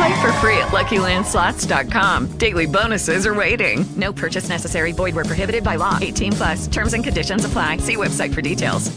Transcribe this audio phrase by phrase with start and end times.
[0.00, 2.40] Play for free at LuckyLandSlots.com.
[2.40, 3.84] Daily bonuses are waiting.
[4.00, 4.96] No purchase necessary.
[4.96, 6.00] Void where prohibited by law.
[6.00, 6.58] 18 plus.
[6.72, 7.84] Terms and conditions apply.
[7.84, 8.88] See website for details.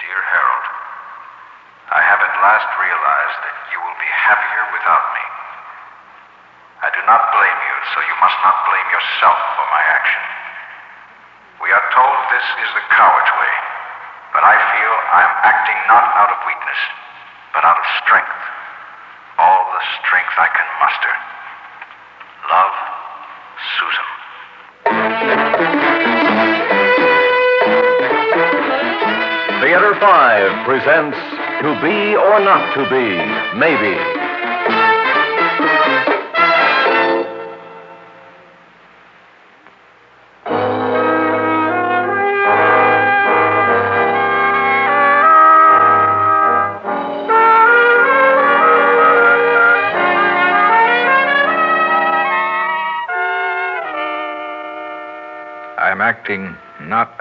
[0.00, 0.66] Dear Harold,
[1.92, 5.24] I have at last realized that you will be happier without me.
[6.80, 10.22] I do not blame you, so you must not blame yourself for my action.
[11.60, 13.54] We are told this is the coward's way,
[14.32, 16.80] but I feel I am acting not out of weakness,
[17.52, 18.39] but out of strength.
[19.80, 21.14] The strength I can muster.
[22.52, 22.76] Love,
[23.80, 24.06] Susan.
[29.62, 31.16] Theater 5 presents
[31.62, 33.16] To Be or Not to Be,
[33.58, 34.19] Maybe.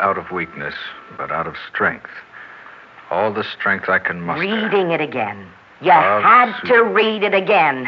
[0.09, 0.73] Out of weakness,
[1.17, 2.09] but out of strength.
[3.11, 4.41] All the strength I can muster.
[4.41, 5.47] Reading it again.
[5.81, 7.87] You had to read it again.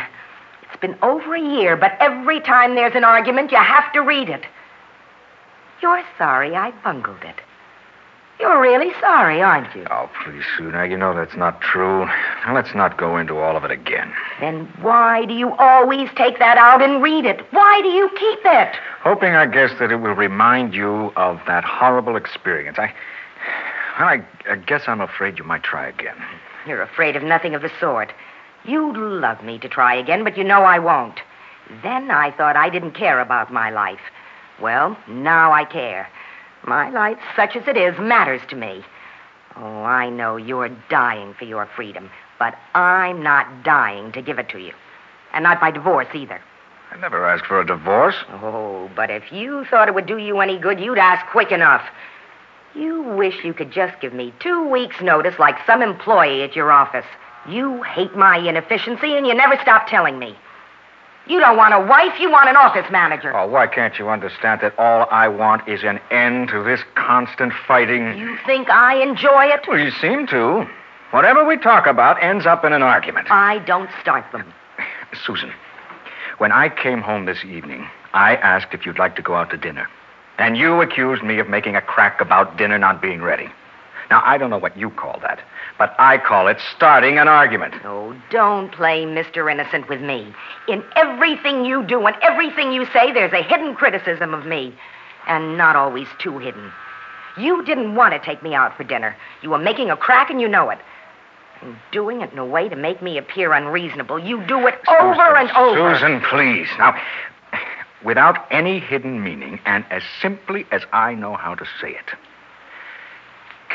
[0.61, 4.29] It's been over a year, but every time there's an argument, you have to read
[4.29, 4.43] it.
[5.81, 7.41] You're sorry I bungled it.
[8.41, 9.85] You're really sorry, aren't you?
[9.91, 10.71] Oh, please, Sue.
[10.71, 12.05] Now, you know that's not true.
[12.05, 14.11] Now, let's not go into all of it again.
[14.39, 17.41] Then why do you always take that out and read it?
[17.51, 18.75] Why do you keep it?
[19.03, 22.79] Hoping, I guess, that it will remind you of that horrible experience.
[22.79, 22.91] I.
[23.99, 26.15] Well, I, I guess I'm afraid you might try again.
[26.65, 28.11] You're afraid of nothing of the sort.
[28.65, 31.19] You'd love me to try again, but you know I won't.
[31.83, 33.99] Then I thought I didn't care about my life.
[34.59, 36.07] Well, now I care.
[36.63, 38.83] My life, such as it is, matters to me.
[39.55, 44.49] Oh, I know you're dying for your freedom, but I'm not dying to give it
[44.49, 44.73] to you.
[45.33, 46.41] And not by divorce either.
[46.91, 48.15] I never asked for a divorce.
[48.29, 51.83] Oh, but if you thought it would do you any good, you'd ask quick enough.
[52.75, 56.71] You wish you could just give me two weeks' notice like some employee at your
[56.71, 57.05] office.
[57.47, 60.35] You hate my inefficiency, and you never stop telling me.
[61.31, 63.33] You don't want a wife, you want an office manager.
[63.33, 67.53] Oh, why can't you understand that all I want is an end to this constant
[67.65, 68.17] fighting?
[68.17, 69.61] You think I enjoy it?
[69.65, 70.67] Well, you seem to.
[71.11, 73.31] Whatever we talk about ends up in an argument.
[73.31, 74.53] I don't start them.
[75.25, 75.53] Susan,
[76.39, 79.57] when I came home this evening, I asked if you'd like to go out to
[79.57, 79.87] dinner.
[80.37, 83.47] And you accused me of making a crack about dinner not being ready.
[84.11, 85.39] Now, I don't know what you call that,
[85.77, 87.75] but I call it starting an argument.
[87.85, 89.49] Oh, don't play Mr.
[89.49, 90.33] Innocent with me.
[90.67, 94.75] In everything you do and everything you say, there's a hidden criticism of me.
[95.27, 96.73] And not always too hidden.
[97.37, 99.15] You didn't want to take me out for dinner.
[99.41, 100.79] You were making a crack and you know it.
[101.61, 104.19] And doing it in a way to make me appear unreasonable.
[104.19, 105.95] You do it over and over.
[105.95, 106.67] Susan, please.
[106.77, 106.99] Now,
[108.03, 112.17] without any hidden meaning, and as simply as I know how to say it,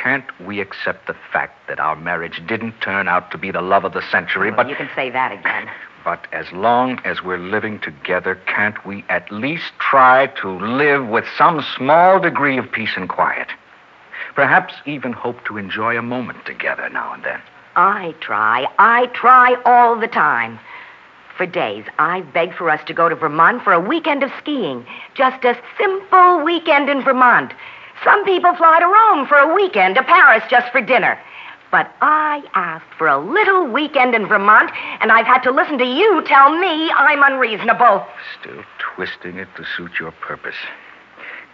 [0.06, 3.82] can't we accept the fact that our marriage didn't turn out to be the love
[3.84, 5.68] of the century, Well, but you can say that again.
[6.04, 11.24] but as long as we're living together, can't we at least try to live with
[11.36, 13.48] some small degree of peace and quiet?
[14.36, 17.40] Perhaps even hope to enjoy a moment together now and then.
[17.74, 18.68] I try.
[18.78, 20.60] I try all the time.
[21.36, 24.86] For days, I've begged for us to go to Vermont for a weekend of skiing.
[25.16, 27.52] Just a simple weekend in Vermont.
[28.04, 31.18] Some people fly to Rome for a weekend, to Paris just for dinner.
[31.70, 34.70] But I asked for a little weekend in Vermont,
[35.00, 38.06] and I've had to listen to you tell me I'm unreasonable.
[38.40, 38.62] Still
[38.94, 40.54] twisting it to suit your purpose.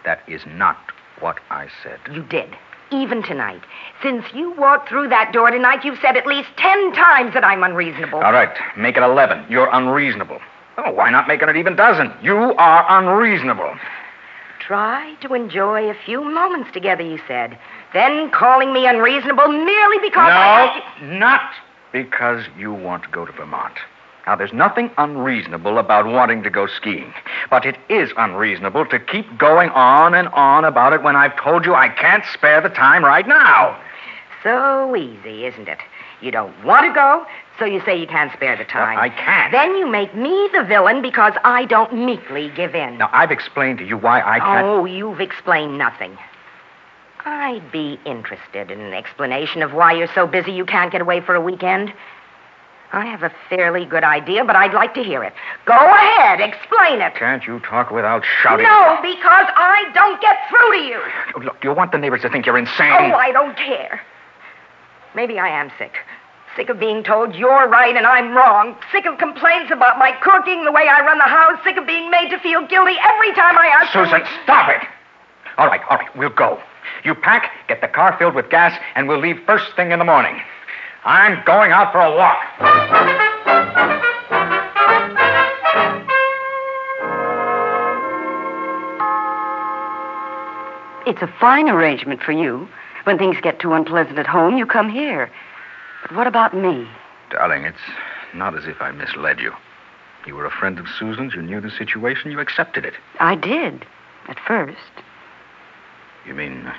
[0.05, 0.77] That is not
[1.21, 1.99] what I said.
[2.13, 2.55] You did.
[2.91, 3.63] Even tonight.
[4.03, 7.63] Since you walked through that door tonight, you've said at least ten times that I'm
[7.63, 8.19] unreasonable.
[8.19, 9.47] All right, make it 11.
[9.49, 10.41] You're unreasonable.
[10.77, 12.13] Oh, why not make it an even dozen?
[12.23, 13.75] You are unreasonable.
[14.73, 17.59] Try to enjoy a few moments together, you said.
[17.93, 20.83] Then calling me unreasonable merely because I...
[21.03, 21.53] No, not
[21.93, 23.75] because you want to go to Vermont.
[24.27, 27.13] Now, there's nothing unreasonable about wanting to go skiing,
[27.51, 31.67] but it is unreasonable to keep going on and on about it when I've told
[31.67, 33.79] you I can't spare the time right now.
[34.43, 35.81] So easy, isn't it?
[36.23, 37.27] You don't want to go,
[37.59, 38.97] so you say you can't spare the time.
[38.97, 39.51] I can't.
[39.51, 42.99] Then you make me the villain because I don't meekly give in.
[42.99, 44.65] Now, I've explained to you why I can't.
[44.67, 46.17] Oh, you've explained nothing.
[47.25, 51.21] I'd be interested in an explanation of why you're so busy you can't get away
[51.21, 51.93] for a weekend.
[52.93, 55.33] I have a fairly good idea, but I'd like to hear it.
[55.65, 57.15] Go ahead, explain it.
[57.15, 58.67] Can't you talk without shouting?
[58.67, 61.45] No, because I don't get through to you.
[61.45, 62.93] Look, do you want the neighbors to think you're insane.
[62.93, 64.03] Oh, I don't care.
[65.15, 65.93] Maybe I am sick.
[66.57, 68.77] Sick of being told you're right and I'm wrong.
[68.93, 71.59] Sick of complaints about my cooking, the way I run the house.
[71.65, 73.93] Sick of being made to feel guilty every time I ask.
[73.93, 74.83] for- Susan, stop it.
[75.59, 76.61] All right, all right, we'll go.
[77.05, 80.05] You pack, get the car filled with gas, and we'll leave first thing in the
[80.05, 80.41] morning.
[81.05, 83.53] I'm going out for a walk.
[91.05, 92.69] It's a fine arrangement for you.
[93.05, 95.31] When things get too unpleasant at home, you come here.
[96.03, 96.89] But what about me?
[97.31, 97.79] Darling, it's
[98.35, 99.53] not as if I misled you.
[100.27, 102.95] You were a friend of Susan's, you knew the situation, you accepted it.
[103.19, 103.85] I did,
[104.29, 104.79] at first.
[106.27, 106.75] You mean uh,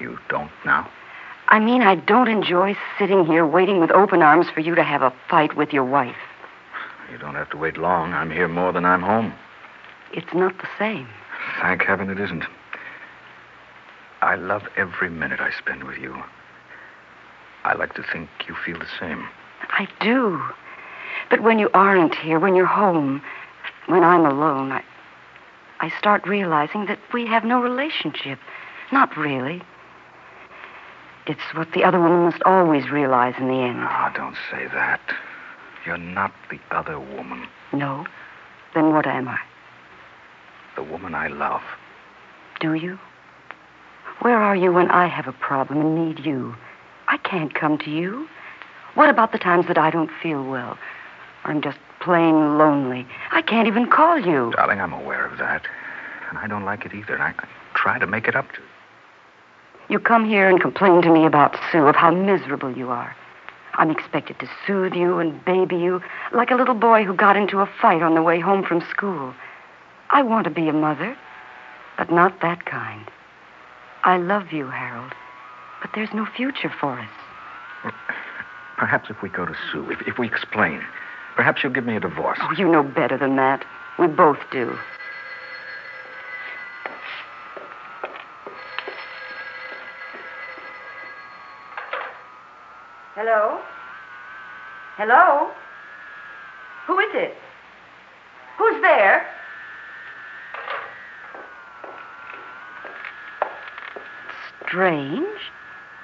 [0.00, 0.88] you don't now?
[1.48, 5.02] I mean, I don't enjoy sitting here waiting with open arms for you to have
[5.02, 6.16] a fight with your wife.
[7.10, 8.12] You don't have to wait long.
[8.12, 9.32] I'm here more than I'm home.
[10.12, 11.08] It's not the same.
[11.60, 12.44] Thank heaven it isn't.
[14.20, 16.22] I love every minute I spend with you.
[17.64, 19.26] I like to think you feel the same.
[19.70, 20.40] I do.
[21.30, 23.22] But when you aren't here, when you're home,
[23.86, 24.82] when I'm alone, I,
[25.80, 28.38] I start realizing that we have no relationship.
[28.90, 29.62] Not really.
[31.26, 33.80] It's what the other woman must always realize in the end.
[33.80, 35.00] Ah, don't say that.
[35.84, 37.46] You're not the other woman.
[37.72, 38.06] No?
[38.74, 39.38] Then what am I?
[40.76, 41.62] The woman I love.
[42.60, 42.98] Do you?
[44.20, 46.56] Where are you when I have a problem and need you?
[47.06, 48.28] I can't come to you.
[48.94, 50.76] What about the times that I don't feel well?
[51.44, 53.06] I'm just plain lonely.
[53.30, 54.52] I can't even call you.
[54.56, 55.62] Darling, I'm aware of that.
[56.28, 57.14] And I don't like it either.
[57.14, 58.66] And I, I try to make it up to you.
[59.88, 63.16] You come here and complain to me about Sue, of how miserable you are.
[63.74, 67.60] I'm expected to soothe you and baby you like a little boy who got into
[67.60, 69.32] a fight on the way home from school.
[70.10, 71.16] I want to be a mother,
[71.96, 73.08] but not that kind.
[74.04, 75.12] I love you, Harold,
[75.80, 77.08] but there's no future for us.
[78.76, 80.80] Perhaps if we go to Sue, if, if we explain,
[81.34, 82.38] perhaps she'll give me a divorce.
[82.40, 83.64] Oh, you know better than that.
[83.98, 84.78] We both do.
[93.14, 93.60] Hello?
[94.96, 95.50] Hello?
[96.86, 97.36] Who is it?
[98.58, 99.26] Who's there?
[104.78, 105.26] Strange.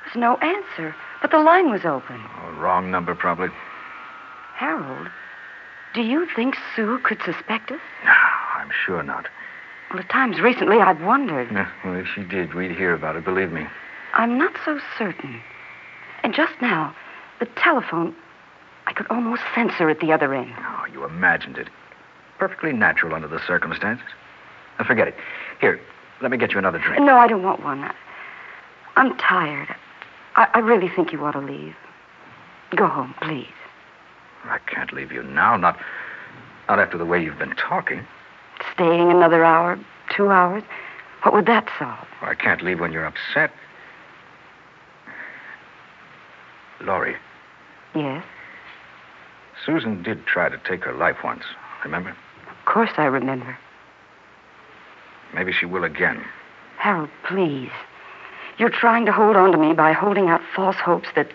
[0.05, 2.21] was no answer, but the line was open.
[2.43, 3.51] Oh, wrong number, probably.
[4.57, 5.07] Harold,
[5.95, 7.79] do you think Sue could suspect us?
[8.05, 8.11] No,
[8.57, 9.29] I'm sure not.
[9.91, 11.53] Well, at times recently I've wondered.
[11.53, 13.65] Yeah, well, if she did, we'd hear about it, believe me.
[14.13, 15.41] I'm not so certain.
[16.25, 16.97] And just now,
[17.39, 18.13] the telephone,
[18.89, 20.53] I could almost sense her at the other end.
[20.59, 21.69] Oh, you imagined it.
[22.41, 24.09] Perfectly natural under the circumstances.
[24.81, 25.15] Now, forget it.
[25.61, 25.79] Here,
[26.21, 27.01] let me get you another drink.
[27.05, 27.89] No, I don't want one.
[28.97, 29.75] I'm tired.
[30.37, 31.75] I, I really think you ought to leave.
[32.77, 33.47] Go home, please.
[34.45, 35.79] I can't leave you now, not,
[36.69, 38.07] not after the way you've been talking.
[38.75, 39.79] Staying another hour,
[40.15, 40.63] two hours,
[41.23, 42.07] what would that solve?
[42.23, 43.51] I can't leave when you're upset.
[46.81, 47.17] Laurie,
[47.95, 48.25] Yes,
[49.65, 51.45] Susan did try to take her life once,
[51.85, 52.11] remember?
[52.11, 53.57] of course I remember.
[55.33, 56.23] Maybe she will again.
[56.79, 57.71] Harold, please.
[58.59, 61.29] You're trying to hold on to me by holding out false hopes that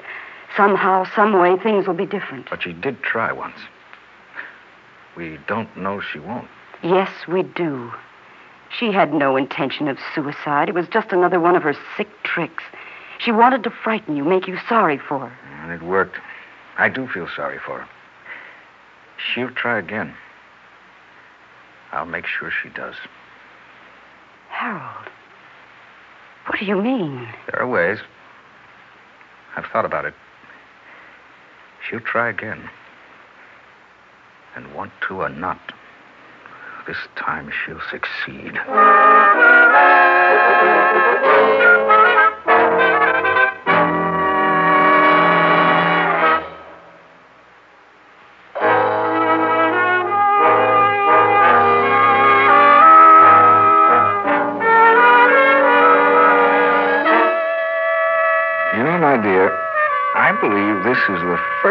[0.56, 2.50] somehow, some way, things will be different.
[2.50, 3.58] But she did try once.
[5.16, 6.48] We don't know she won't.
[6.82, 7.92] Yes, we do.
[8.78, 10.70] She had no intention of suicide.
[10.70, 12.64] It was just another one of her sick tricks.
[13.20, 15.38] She wanted to frighten you, make you sorry for her.
[15.62, 16.18] And it worked.
[16.78, 17.88] I do feel sorry for her.
[19.18, 20.16] She'll try again.
[21.92, 22.96] I'll make sure she does.
[24.50, 25.10] Harold,
[26.46, 27.28] what do you mean?
[27.52, 28.00] There are ways.
[29.56, 30.14] I've thought about it.
[31.88, 32.70] She'll try again.
[34.56, 35.60] And want to or not,
[36.88, 38.60] this time she'll succeed.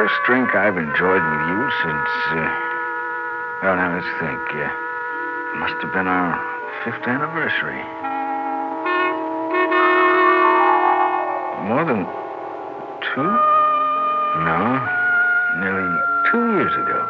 [0.08, 2.10] First drink I've enjoyed with you since.
[2.32, 2.48] Uh,
[3.62, 4.40] well, now let's think.
[4.56, 4.70] Uh,
[5.60, 6.32] must have been our
[6.84, 7.82] fifth anniversary.
[11.68, 12.06] More than
[13.04, 13.28] two?
[14.48, 14.80] No,
[15.60, 15.92] nearly
[16.30, 17.04] two years ago.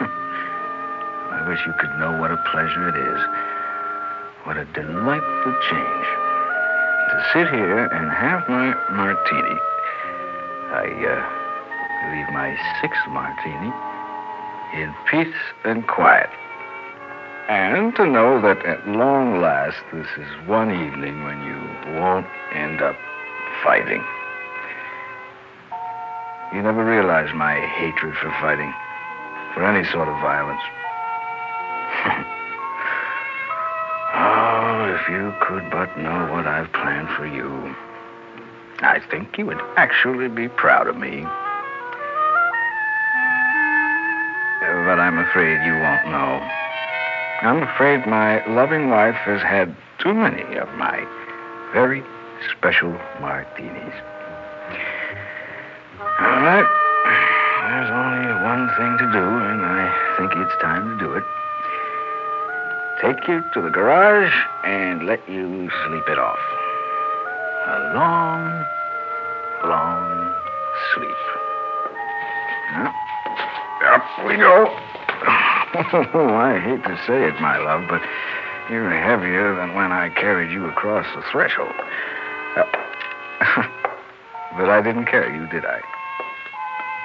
[1.36, 3.20] I wish you could know what a pleasure it is.
[4.44, 6.06] What a delightful change
[7.10, 9.58] to sit here and have my martini.
[10.72, 11.41] I uh,
[12.10, 13.72] leave my sixth martini
[14.74, 16.30] in peace and quiet.
[17.48, 21.58] And to know that at long last this is one evening when you
[21.98, 22.96] won't end up
[23.62, 24.02] fighting.
[26.54, 28.72] You never realize my hatred for fighting,
[29.54, 30.62] for any sort of violence.
[34.14, 37.74] Oh, if you could but know what I've planned for you.
[38.80, 41.24] I think you would actually be proud of me.
[44.84, 46.40] But I'm afraid you won't know.
[47.42, 51.06] I'm afraid my loving wife has had too many of my
[51.72, 52.02] very
[52.56, 53.94] special martinis.
[56.00, 56.66] All right.
[57.62, 61.24] There's only one thing to do, and I think it's time to do it
[63.02, 66.38] take you to the garage and let you sleep it off.
[67.66, 68.64] A long,
[69.64, 70.34] long
[70.94, 71.10] sleep.
[73.84, 74.66] Up we go.
[75.74, 78.02] I hate to say it, my love, but
[78.70, 81.74] you're heavier than when I carried you across the threshold.
[82.56, 82.64] Uh,
[84.56, 85.80] but I didn't carry you, did I?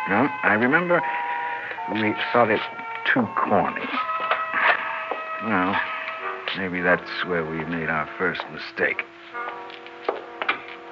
[0.10, 1.02] No, I remember
[1.94, 2.62] we thought it
[3.12, 3.88] too corny.
[5.44, 5.76] Well,
[6.58, 9.04] maybe that's where we made our first mistake.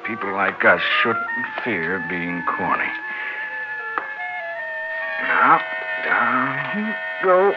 [0.06, 1.26] People like us shouldn't
[1.64, 2.92] fear being corny.
[5.24, 5.62] Now,
[6.06, 6.94] down you
[7.24, 7.54] go.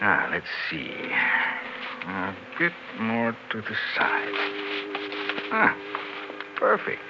[0.00, 0.92] Now, let's see.
[2.06, 4.34] A bit more to the side.
[5.52, 5.76] Ah,
[6.56, 7.00] perfect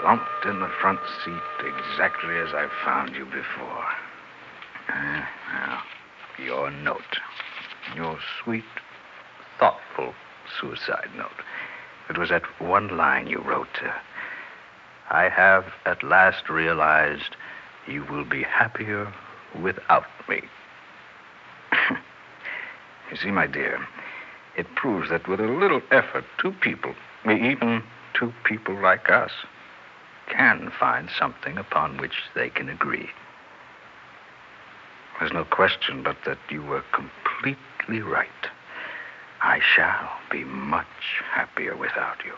[0.00, 3.84] slumped in the front seat exactly as I found you before.
[4.88, 5.82] Uh, now,
[6.38, 7.00] your note.
[7.94, 8.64] Your sweet,
[9.58, 10.12] thoughtful
[10.60, 11.30] suicide note.
[12.08, 13.82] It was that one line you wrote.
[13.82, 13.92] Uh,
[15.10, 17.36] I have at last realized
[17.86, 19.12] you will be happier
[19.60, 20.42] without me.
[23.10, 23.86] you see, my dear,
[24.56, 26.94] it proves that with a little effort, two people,
[27.24, 27.82] even
[28.14, 29.32] two people like us,
[30.28, 33.10] can find something upon which they can agree.
[35.18, 38.28] There's no question but that you were completely right.
[39.46, 42.32] I shall be much happier without you.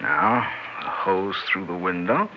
[0.00, 0.48] Now,
[0.80, 2.30] the hose through the window.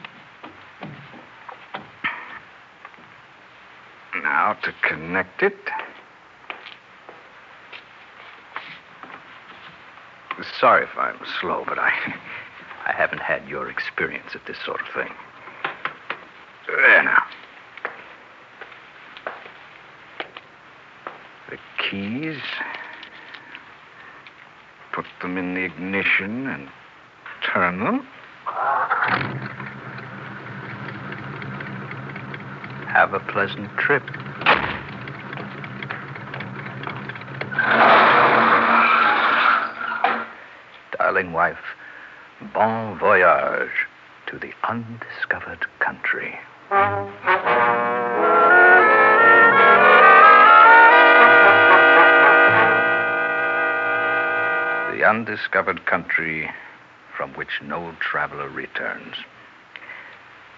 [4.24, 5.56] Now to connect it.
[10.60, 11.92] Sorry if I'm slow, but I
[12.88, 15.14] I haven't had your experience at this sort of thing.
[16.66, 17.24] There now.
[21.52, 22.42] The keys.
[24.94, 26.70] Put them in the ignition and
[27.42, 28.08] turn them.
[32.88, 34.04] Have a pleasant trip.
[41.00, 41.58] Darling wife,
[42.54, 43.88] bon voyage
[44.28, 46.38] to the undiscovered country.
[55.04, 56.50] The undiscovered country
[57.18, 59.18] from which no traveler returns.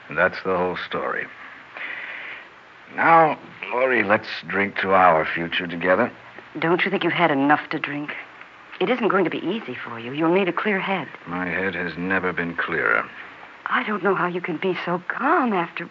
[0.07, 1.25] And that's the whole story.
[2.95, 3.39] Now,
[3.71, 6.11] Laurie, let's drink to our future together.
[6.59, 8.11] Don't you think you've had enough to drink?
[8.79, 10.13] It isn't going to be easy for you.
[10.13, 11.07] You'll need a clear head.
[11.25, 13.03] My head has never been clearer.
[13.65, 15.89] I don't know how you can be so calm after.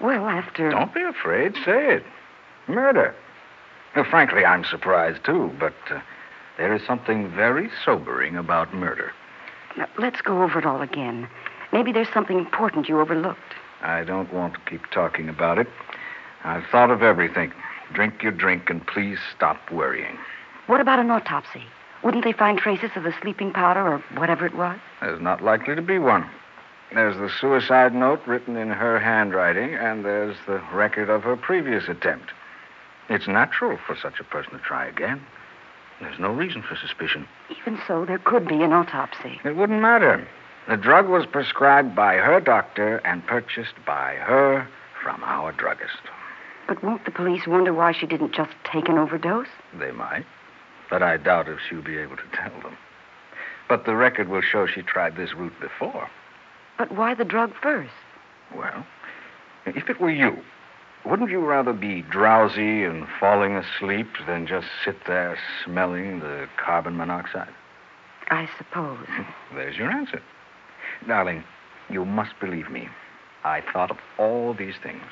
[0.00, 0.70] Well, after.
[0.70, 1.54] Don't be afraid.
[1.66, 2.04] Say it.
[2.66, 3.14] Murder.
[3.94, 6.00] Well, frankly, I'm surprised, too, but uh,
[6.56, 9.12] there is something very sobering about murder.
[9.76, 11.28] Now, let's go over it all again.
[11.72, 13.54] Maybe there's something important you overlooked.
[13.82, 15.68] I don't want to keep talking about it.
[16.44, 17.52] I've thought of everything.
[17.92, 20.18] Drink your drink and please stop worrying.
[20.66, 21.64] What about an autopsy?
[22.02, 24.78] Wouldn't they find traces of the sleeping powder or whatever it was?
[25.00, 26.28] There's not likely to be one.
[26.92, 31.88] There's the suicide note written in her handwriting, and there's the record of her previous
[31.88, 32.32] attempt.
[33.08, 35.20] It's natural for such a person to try again.
[36.00, 37.26] There's no reason for suspicion.
[37.60, 39.40] Even so, there could be an autopsy.
[39.44, 40.26] It wouldn't matter.
[40.68, 44.66] The drug was prescribed by her doctor and purchased by her
[45.02, 46.00] from our druggist.
[46.68, 49.48] But won't the police wonder why she didn't just take an overdose?
[49.78, 50.24] They might,
[50.88, 52.76] but I doubt if she'll be able to tell them.
[53.68, 56.08] But the record will show she tried this route before.
[56.78, 57.92] But why the drug first?
[58.54, 58.86] Well,
[59.66, 60.38] if it were you,
[61.04, 66.96] wouldn't you rather be drowsy and falling asleep than just sit there smelling the carbon
[66.96, 67.52] monoxide?
[68.28, 69.06] I suppose.
[69.54, 70.22] There's your answer.
[71.06, 71.44] Darling,
[71.88, 72.88] you must believe me.
[73.44, 75.02] I thought of all these things.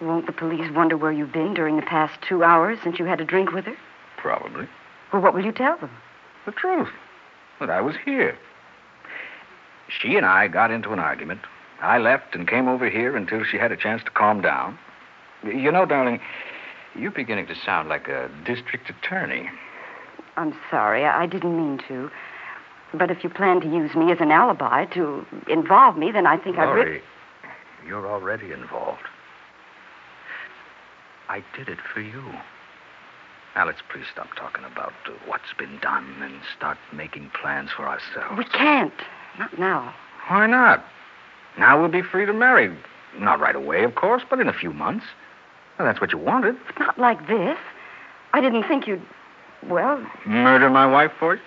[0.00, 3.20] Won't the police wonder where you've been during the past two hours since you had
[3.20, 3.76] a drink with her?
[4.18, 4.68] Probably.
[5.12, 5.90] Well, what will you tell them?
[6.46, 6.90] The truth.
[7.58, 8.36] That I was here.
[9.88, 11.40] She and I got into an argument.
[11.80, 14.78] I left and came over here until she had a chance to calm down.
[15.44, 16.20] You know, darling,
[16.94, 19.48] you're beginning to sound like a district attorney.
[20.36, 21.04] I'm sorry.
[21.04, 22.10] I didn't mean to.
[22.94, 26.38] But if you plan to use me as an alibi to involve me, then I
[26.38, 26.64] think I'd.
[26.64, 27.02] Laurie,
[27.86, 29.02] you're already involved.
[31.28, 32.22] I did it for you.
[33.54, 37.86] Now, let's please stop talking about uh, what's been done and start making plans for
[37.88, 38.38] ourselves.
[38.38, 38.94] We can't.
[39.38, 39.94] Not now.
[40.28, 40.84] Why not?
[41.58, 42.74] Now we'll be free to marry.
[43.18, 45.04] Not right away, of course, but in a few months.
[45.78, 46.56] Well, that's what you wanted.
[46.78, 47.58] Not like this.
[48.32, 49.02] I didn't think you'd.
[49.66, 50.04] Well.
[50.26, 51.40] Murder my wife for it?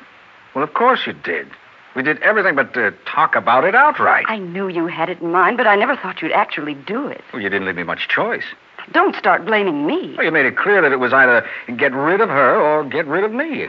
[0.56, 1.48] Well, of course you did.
[1.96, 4.26] We did everything but uh, talk about it outright.
[4.28, 7.22] I knew you had it in mind, but I never thought you'd actually do it.
[7.34, 8.46] Well, you didn't leave me much choice.
[8.94, 10.16] Don't start blaming me.
[10.16, 11.46] Well, you made it clear that it was either
[11.78, 13.68] get rid of her or get rid of me.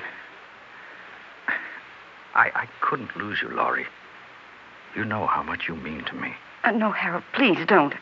[2.34, 3.86] I, I couldn't lose you, Laurie.
[4.96, 6.32] You know how much you mean to me.
[6.64, 7.94] Uh, no, Harold, please don't.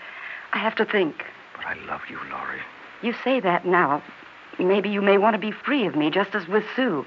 [0.53, 1.25] I have to think.
[1.61, 2.61] But I love you, Laurie.
[3.03, 4.03] You say that now.
[4.59, 7.07] Maybe you may want to be free of me, just as with Sue.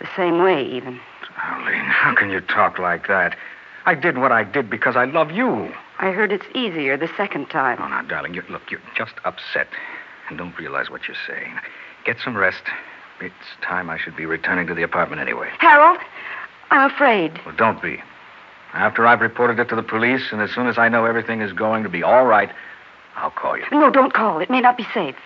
[0.00, 1.00] The same way, even.
[1.36, 3.36] Darling, how can you talk like that?
[3.86, 5.72] I did what I did because I love you.
[5.98, 7.78] I heard it's easier the second time.
[7.80, 9.68] Oh, now, darling, you, look, you're just upset
[10.28, 11.54] and don't realize what you're saying.
[12.04, 12.62] Get some rest.
[13.20, 15.50] It's time I should be returning to the apartment anyway.
[15.58, 15.98] Harold,
[16.70, 17.40] I'm afraid.
[17.44, 18.00] Well, don't be.
[18.74, 21.52] After I've reported it to the police, and as soon as I know everything is
[21.52, 22.50] going to be all right,
[23.18, 23.64] I'll call you.
[23.72, 24.40] No, don't call.
[24.40, 25.16] It may not be safe.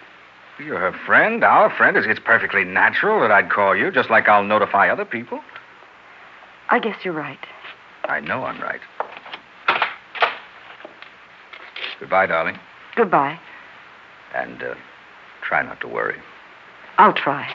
[0.59, 1.97] You're her friend, our friend.
[1.97, 5.41] It's, it's perfectly natural that I'd call you, just like I'll notify other people.
[6.71, 7.39] I guess you're right.
[8.05, 8.81] I know I'm right.
[12.01, 12.59] Goodbye, darling.
[12.97, 13.39] Goodbye.
[14.35, 14.75] And uh,
[15.43, 16.19] try not to worry.
[16.99, 17.55] I'll try.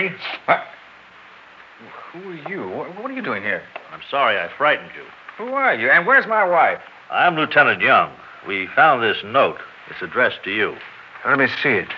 [0.00, 0.08] Mr.
[0.08, 0.18] King?
[0.46, 0.60] What?
[2.12, 2.68] Who are you?
[2.68, 3.62] What, what are you doing here?
[3.92, 5.04] I'm sorry I frightened you.
[5.38, 5.90] Who are you?
[5.90, 6.80] And where's my wife?
[7.10, 8.12] I'm Lieutenant Young.
[8.46, 9.58] We found this note.
[9.90, 10.76] It's addressed to you.
[11.26, 11.88] Let me see it.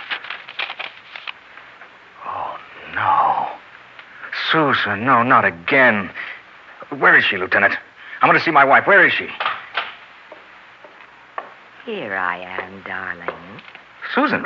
[2.24, 2.56] Oh,
[2.94, 3.48] no.
[4.50, 6.10] Susan, no, not again.
[6.98, 7.74] Where is she, Lieutenant?
[8.20, 8.86] I want to see my wife.
[8.86, 9.28] Where is she?
[11.84, 13.36] Here I am, darling.
[14.14, 14.42] Susan,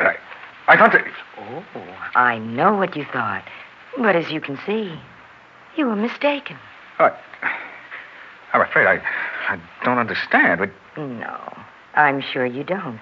[0.67, 1.05] I, I thought that.
[1.39, 1.65] Oh,
[2.15, 3.45] I know what you thought.
[3.99, 4.99] But as you can see,
[5.77, 6.57] you were mistaken.
[6.99, 7.13] I,
[8.53, 9.01] I'm afraid I,
[9.49, 10.61] I don't understand.
[10.61, 11.57] But No,
[11.95, 13.01] I'm sure you don't.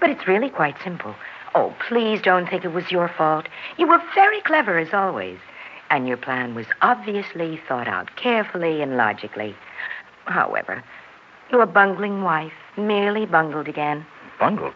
[0.00, 1.14] But it's really quite simple.
[1.54, 3.48] Oh, please don't think it was your fault.
[3.78, 5.38] You were very clever, as always.
[5.90, 9.56] And your plan was obviously thought out carefully and logically.
[10.26, 10.84] However,
[11.50, 14.04] your bungling wife merely bungled again.
[14.38, 14.74] bungled.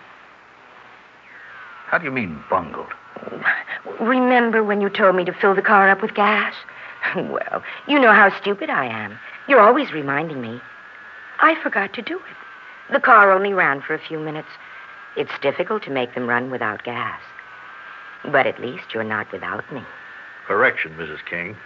[1.93, 2.91] How do you mean bungled?
[4.01, 6.55] Remember when you told me to fill the car up with gas?
[7.15, 9.19] Well, you know how stupid I am.
[9.47, 10.59] You're always reminding me.
[11.41, 12.93] I forgot to do it.
[12.93, 14.49] The car only ran for a few minutes.
[15.19, 17.21] It's difficult to make them run without gas.
[18.25, 19.83] But at least you're not without me.
[20.47, 21.23] Correction, Mrs.
[21.29, 21.59] King.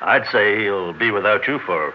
[0.00, 1.92] I'd say he'll be without you for,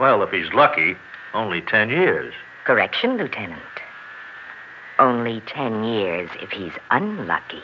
[0.00, 0.96] well, if he's lucky,
[1.32, 2.34] only ten years.
[2.64, 3.62] Correction, Lieutenant.
[5.00, 7.62] Only ten years if he's unlucky.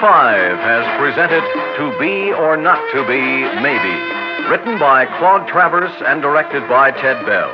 [0.00, 1.42] 5 has presented
[1.76, 3.98] To Be or Not to Be, Maybe,
[4.48, 7.50] written by Claude Travers and directed by Ted Bell.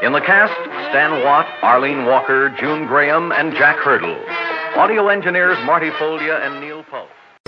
[0.00, 0.54] In the cast,
[0.90, 4.16] Stan Watt, Arlene Walker, June Graham, and Jack Hurdle.
[4.76, 6.81] Audio engineers Marty Folia and Neil.